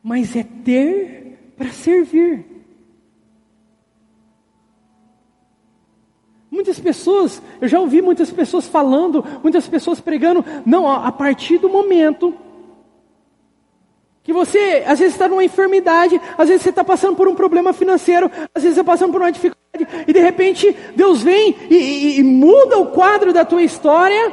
[0.03, 2.47] mas é ter para servir.
[6.51, 11.69] Muitas pessoas, eu já ouvi muitas pessoas falando, muitas pessoas pregando, não, a partir do
[11.69, 12.35] momento
[14.31, 17.73] que você, às vezes, está numa enfermidade, às vezes você está passando por um problema
[17.73, 21.75] financeiro, às vezes você está passando por uma dificuldade, e de repente Deus vem e,
[21.75, 24.33] e, e muda o quadro da tua história.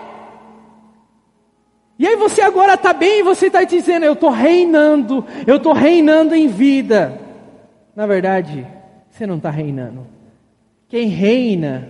[1.97, 5.73] E aí você agora está bem e você está dizendo, eu estou reinando, eu estou
[5.73, 7.19] reinando em vida.
[7.95, 8.67] Na verdade,
[9.09, 10.05] você não está reinando.
[10.87, 11.89] Quem reina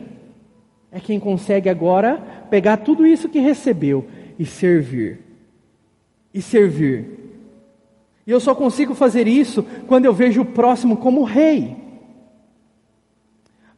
[0.94, 4.08] é quem consegue agora pegar tudo isso que recebeu
[4.40, 5.20] e servir.
[6.34, 7.27] E servir.
[8.28, 11.78] E eu só consigo fazer isso quando eu vejo o próximo como rei.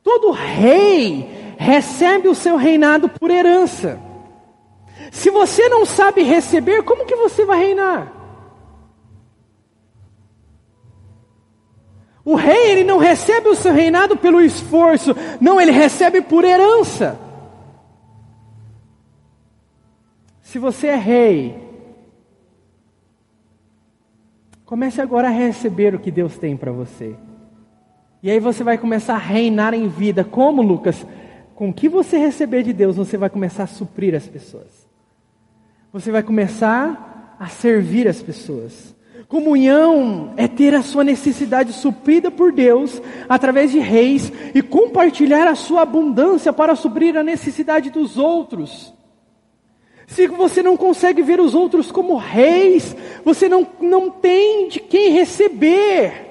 [0.01, 4.01] Todo rei recebe o seu reinado por herança.
[5.11, 8.11] Se você não sabe receber, como que você vai reinar?
[12.25, 17.19] O rei, ele não recebe o seu reinado pelo esforço, não, ele recebe por herança.
[20.41, 21.68] Se você é rei,
[24.69, 27.15] Comece agora a receber o que Deus tem para você.
[28.21, 30.23] E aí você vai começar a reinar em vida.
[30.23, 31.07] Como, Lucas?
[31.55, 34.87] Com o que você receber de Deus, você vai começar a suprir as pessoas.
[35.91, 38.95] Você vai começar a servir as pessoas.
[39.27, 45.55] Comunhão é ter a sua necessidade suprida por Deus através de reis e compartilhar a
[45.55, 48.93] sua abundância para suprir a necessidade dos outros.
[50.09, 55.11] Se você não consegue ver os outros como reis, você não, não tem de quem
[55.11, 56.27] receber.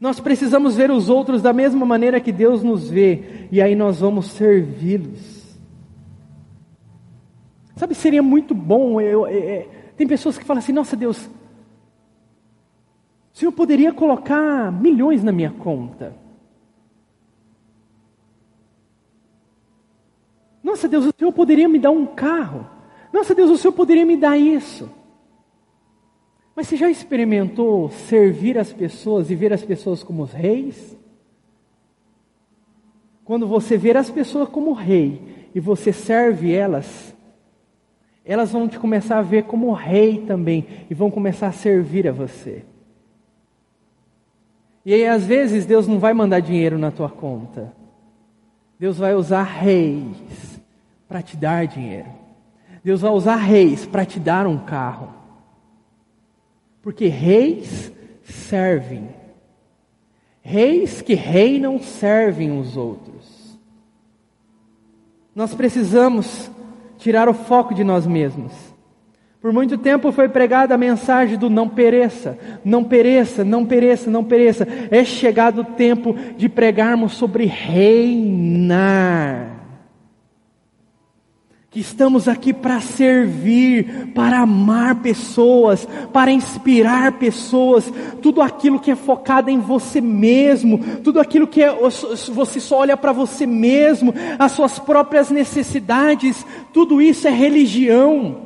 [0.00, 3.98] Nós precisamos ver os outros da mesma maneira que Deus nos vê, e aí nós
[3.98, 5.42] vamos servi-los.
[7.74, 9.00] Sabe, seria muito bom.
[9.00, 11.28] Eu, eu, eu, tem pessoas que falam assim: Nossa Deus,
[13.34, 16.21] o Senhor poderia colocar milhões na minha conta.
[20.72, 22.66] Nossa Deus, o Senhor poderia me dar um carro.
[23.12, 24.88] Nossa Deus, o Senhor poderia me dar isso.
[26.56, 30.96] Mas você já experimentou servir as pessoas e ver as pessoas como os reis?
[33.22, 37.14] Quando você ver as pessoas como rei e você serve elas,
[38.24, 42.12] elas vão te começar a ver como rei também e vão começar a servir a
[42.12, 42.64] você.
[44.86, 47.74] E aí, às vezes, Deus não vai mandar dinheiro na tua conta.
[48.78, 50.51] Deus vai usar reis
[51.12, 52.08] para te dar dinheiro.
[52.82, 55.10] Deus vai usar reis para te dar um carro.
[56.80, 57.92] Porque reis
[58.24, 59.10] servem.
[60.40, 63.60] Reis que reinam servem os outros.
[65.34, 66.50] Nós precisamos
[66.96, 68.54] tirar o foco de nós mesmos.
[69.38, 74.24] Por muito tempo foi pregada a mensagem do não pereça, não pereça, não pereça, não
[74.24, 74.66] pereça.
[74.90, 79.02] É chegado o tempo de pregarmos sobre reinar.
[81.72, 88.94] Que estamos aqui para servir, para amar pessoas, para inspirar pessoas, tudo aquilo que é
[88.94, 94.52] focado em você mesmo, tudo aquilo que é, você só olha para você mesmo, as
[94.52, 96.44] suas próprias necessidades,
[96.74, 98.42] tudo isso é religião.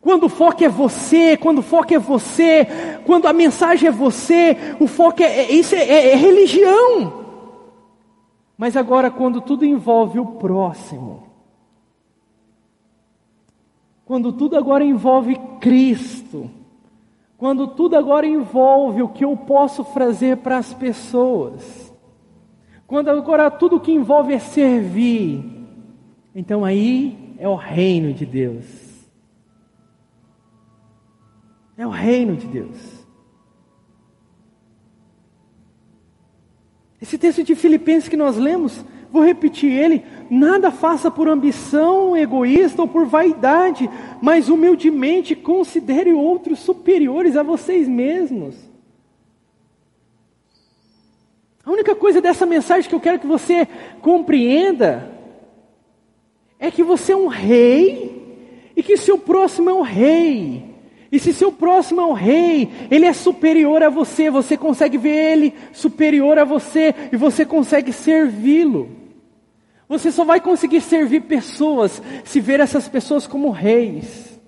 [0.00, 2.66] Quando o foco é você, quando o foco é você,
[3.06, 7.24] quando a mensagem é você, o foco é, é isso é, é, é religião.
[8.56, 11.27] Mas agora, quando tudo envolve o próximo,
[14.08, 16.50] quando tudo agora envolve Cristo,
[17.36, 21.94] quando tudo agora envolve o que eu posso fazer para as pessoas,
[22.86, 25.44] quando agora tudo que envolve é servir,
[26.34, 28.64] então aí é o reino de Deus.
[31.76, 33.06] É o reino de Deus.
[36.98, 42.82] Esse texto de Filipenses que nós lemos, vou repetir ele: nada faça por ambição egoísta
[42.82, 43.88] ou por vaidade,
[44.20, 48.56] mas humildemente considere outros superiores a vocês mesmos.
[51.64, 53.68] A única coisa dessa mensagem que eu quero que você
[54.00, 55.12] compreenda
[56.58, 58.18] é que você é um rei
[58.74, 60.64] e que seu próximo é um rei.
[61.10, 65.32] E se seu próximo é um rei, ele é superior a você, você consegue ver
[65.32, 68.97] ele superior a você e você consegue servi-lo.
[69.88, 74.38] Você só vai conseguir servir pessoas se ver essas pessoas como reis.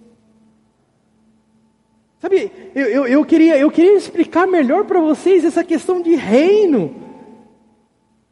[2.21, 6.95] Sabe, eu, eu, eu queria, eu queria explicar melhor para vocês essa questão de reino.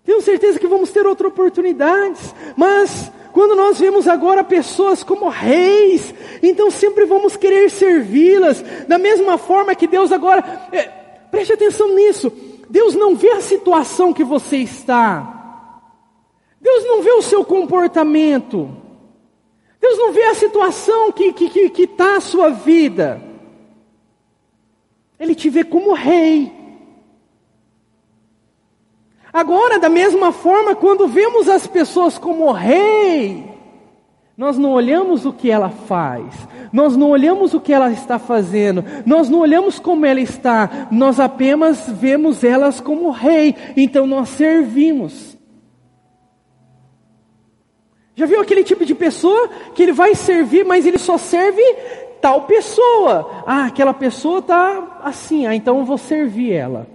[0.04, 6.14] Tenho certeza que vamos ter outras oportunidades, mas quando nós vemos agora pessoas como reis,
[6.42, 10.82] então sempre vamos querer servi-las, da mesma forma que Deus agora, é,
[11.30, 12.30] preste atenção nisso,
[12.68, 15.37] Deus não vê a situação que você está,
[16.60, 18.68] Deus não vê o seu comportamento,
[19.80, 23.22] Deus não vê a situação que está que, que, que tá a sua vida,
[25.18, 26.52] Ele te vê como rei.
[29.32, 33.44] Agora, da mesma forma, quando vemos as pessoas como rei,
[34.36, 36.24] nós não olhamos o que ela faz,
[36.72, 41.18] nós não olhamos o que ela está fazendo, nós não olhamos como ela está, nós
[41.20, 45.27] apenas vemos elas como rei, então nós servimos.
[48.18, 51.62] Já viu aquele tipo de pessoa que ele vai servir, mas ele só serve
[52.20, 53.44] tal pessoa?
[53.46, 56.88] Ah, aquela pessoa está assim, ah, então eu vou servir ela.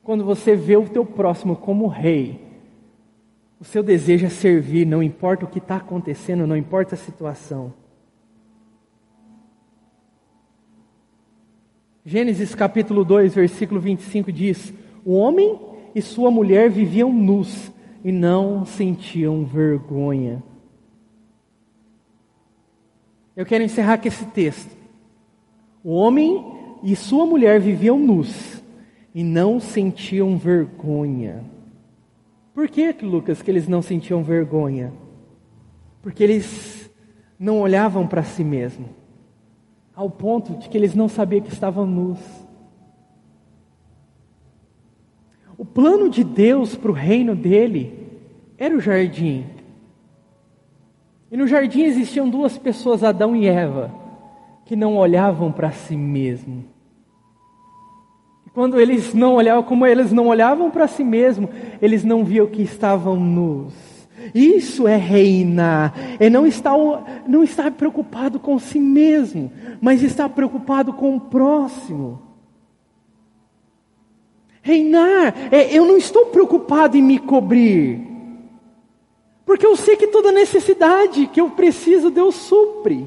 [0.00, 2.40] Quando você vê o teu próximo como rei,
[3.58, 7.74] o seu desejo é servir, não importa o que está acontecendo, não importa a situação.
[12.04, 14.72] Gênesis capítulo 2, versículo 25 diz:
[15.04, 17.72] O homem e sua mulher viviam nus
[18.04, 20.42] e não sentiam vergonha.
[23.34, 24.76] Eu quero encerrar com esse texto.
[25.82, 28.62] O homem e sua mulher viviam nus
[29.14, 31.42] e não sentiam vergonha.
[32.52, 34.92] Por que, Lucas, que eles não sentiam vergonha?
[36.02, 36.90] Porque eles
[37.38, 38.90] não olhavam para si mesmos,
[39.94, 42.45] ao ponto de que eles não sabiam que estavam nus.
[45.58, 47.92] O plano de Deus para o reino dele
[48.58, 49.44] era o jardim.
[51.30, 53.92] E no jardim existiam duas pessoas, Adão e Eva,
[54.64, 56.76] que não olhavam para si mesmos
[58.56, 61.50] quando eles não olhavam, como eles não olhavam para si mesmos,
[61.82, 63.74] eles não viam que estavam nus.
[64.34, 66.74] Isso é reinar, é não estar,
[67.28, 72.22] não estar preocupado com si mesmo, mas estar preocupado com o próximo.
[74.66, 78.00] Reinar, é, eu não estou preocupado em me cobrir,
[79.44, 83.06] porque eu sei que toda necessidade que eu preciso, Deus supre.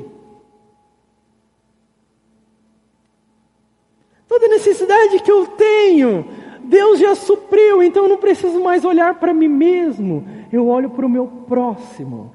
[4.25, 6.25] Toda necessidade que eu tenho,
[6.63, 11.05] Deus já supriu, então eu não preciso mais olhar para mim mesmo, eu olho para
[11.05, 12.33] o meu próximo.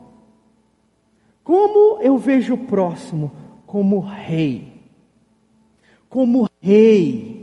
[1.42, 3.32] Como eu vejo o próximo?
[3.66, 4.70] Como rei.
[6.10, 7.33] Como rei.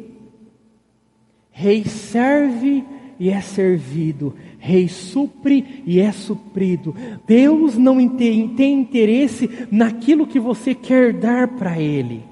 [1.62, 2.84] Rei serve
[3.20, 4.36] e é servido.
[4.58, 6.96] Rei supre e é suprido.
[7.28, 12.32] Deus não tem, interesse naquilo que você quer dar para Ele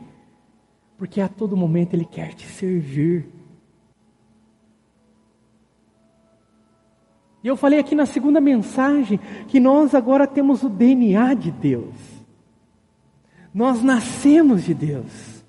[1.00, 3.26] porque a todo momento Ele quer te servir.
[7.42, 9.18] E eu falei aqui na segunda mensagem
[9.48, 11.96] que nós agora temos o DNA de Deus.
[13.54, 15.42] Nós nascemos de Deus.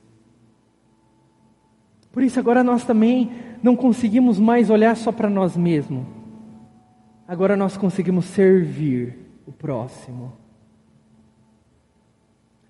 [2.12, 3.28] Por isso agora nós também
[3.63, 6.07] não conseguimos mais olhar só para nós mesmos.
[7.27, 10.33] Agora nós conseguimos servir o próximo.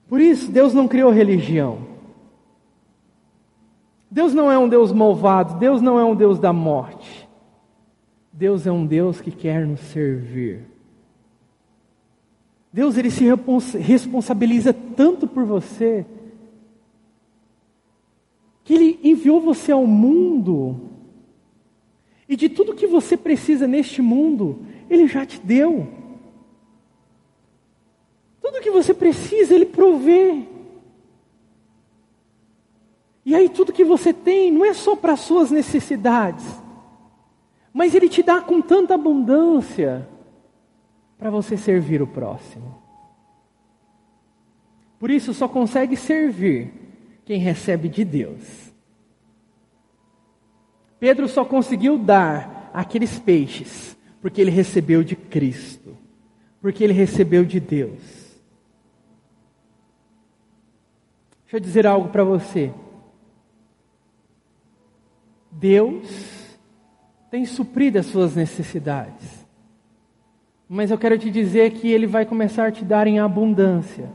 [0.09, 1.89] Por isso Deus não criou religião.
[4.11, 7.29] Deus não é um Deus malvado, Deus não é um Deus da morte.
[8.33, 10.65] Deus é um Deus que quer nos servir.
[12.73, 13.25] Deus ele se
[13.79, 16.07] responsabiliza tanto por você
[18.65, 19.01] que ele
[19.31, 20.91] enviou você ao mundo.
[22.29, 25.87] E de tudo que você precisa neste mundo, ele já te deu.
[28.41, 30.45] Tudo que você precisa, ele provê.
[33.25, 36.45] E aí tudo que você tem não é só para suas necessidades,
[37.73, 40.09] mas Ele te dá com tanta abundância
[41.19, 42.83] para você servir o próximo.
[44.99, 46.73] Por isso só consegue servir
[47.25, 48.70] quem recebe de Deus.
[51.01, 55.97] Pedro só conseguiu dar aqueles peixes porque ele recebeu de Cristo,
[56.61, 58.21] porque ele recebeu de Deus.
[61.43, 62.73] Deixa eu dizer algo para você.
[65.51, 66.57] Deus
[67.31, 69.41] tem suprido as suas necessidades.
[70.69, 74.09] Mas eu quero te dizer que Ele vai começar a te dar em abundância.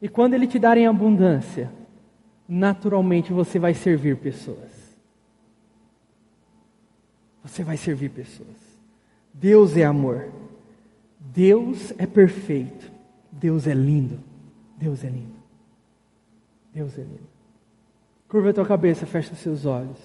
[0.00, 1.68] E quando Ele te dar em abundância,
[2.50, 4.96] naturalmente você vai servir pessoas.
[7.44, 8.56] Você vai servir pessoas.
[9.32, 10.28] Deus é amor.
[11.20, 12.90] Deus é perfeito.
[13.30, 14.18] Deus é lindo.
[14.76, 15.36] Deus é lindo.
[16.74, 17.30] Deus é lindo.
[18.28, 19.98] Curva a tua cabeça, fecha seus olhos.